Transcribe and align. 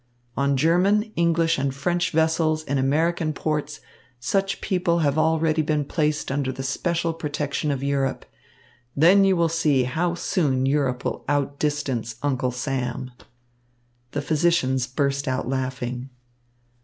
On 0.35 0.57
German, 0.57 1.11
English 1.15 1.59
and 1.59 1.75
French 1.75 2.09
vessels 2.09 2.63
in 2.63 2.79
American 2.79 3.33
ports, 3.33 3.81
such 4.19 4.59
people 4.59 5.01
have 5.05 5.15
already 5.15 5.61
been 5.61 5.85
placed 5.85 6.31
under 6.31 6.51
the 6.51 6.63
special 6.63 7.13
protection 7.13 7.69
of 7.69 7.83
Europe. 7.83 8.25
Then 8.95 9.23
you 9.23 9.35
will 9.37 9.47
see 9.47 9.83
how 9.83 10.15
soon 10.15 10.65
Europe 10.65 11.05
will 11.05 11.23
outdistance 11.29 12.15
Uncle 12.23 12.49
Sam." 12.49 13.11
The 14.09 14.23
physicians 14.23 14.87
burst 14.87 15.27
out 15.27 15.47
laughing. 15.47 16.09